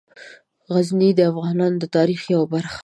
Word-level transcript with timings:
غزني 0.73 1.09
د 1.15 1.19
افغانانو 1.31 1.77
د 1.79 1.85
تاریخ 1.95 2.21
یوه 2.33 2.47
برخه 2.53 2.73
ده. 2.75 2.77